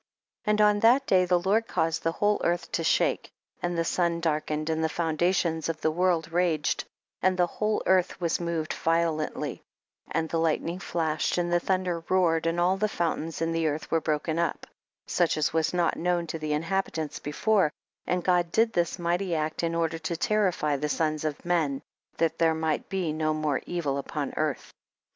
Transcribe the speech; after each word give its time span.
11. 0.47 0.49
And 0.51 0.61
on 0.67 0.79
that 0.79 1.05
day, 1.05 1.25
the 1.25 1.39
Lord 1.39 1.67
caused 1.67 2.01
the 2.01 2.13
whole 2.13 2.41
earth 2.43 2.71
to 2.71 2.83
shake, 2.83 3.29
and 3.61 3.77
the 3.77 3.85
sun 3.85 4.19
darkened, 4.19 4.67
and 4.67 4.83
the 4.83 4.89
foun 4.89 5.15
dations 5.15 5.69
of 5.69 5.79
the 5.81 5.91
world 5.91 6.31
raged, 6.31 6.85
and 7.21 7.37
the 7.37 7.45
whole 7.45 7.83
earth 7.85 8.19
was 8.19 8.39
moved 8.39 8.73
violently, 8.73 9.61
and 10.09 10.27
the 10.27 10.39
lightning 10.39 10.79
flashed, 10.79 11.37
and 11.37 11.53
the 11.53 11.59
thunder 11.59 12.03
roared, 12.09 12.47
and 12.47 12.59
all 12.59 12.77
the 12.77 12.89
fountains 12.89 13.43
in 13.43 13.51
the 13.51 13.67
earth 13.67 13.91
were 13.91 14.01
broken 14.01 14.39
up, 14.39 14.65
such 15.05 15.37
as 15.37 15.53
was 15.53 15.71
not 15.71 15.95
known 15.95 16.25
to 16.25 16.39
the 16.39 16.53
inhabitants 16.53 17.21
he 17.23 17.31
fore; 17.31 17.71
and 18.07 18.23
God 18.23 18.51
did 18.51 18.73
this 18.73 18.97
mighty 18.97 19.35
act, 19.35 19.61
in 19.61 19.75
order 19.75 19.99
to 19.99 20.17
terrify 20.17 20.77
the 20.77 20.89
sons 20.89 21.23
of 21.23 21.45
men, 21.45 21.79
that 22.17 22.39
there 22.39 22.55
uught 22.59 22.89
be 22.89 23.13
no 23.13 23.35
more 23.35 23.61
evil 23.67 23.99
upon 23.99 24.33
earth. 24.35 24.73